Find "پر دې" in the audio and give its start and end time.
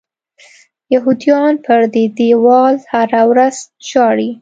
1.65-2.05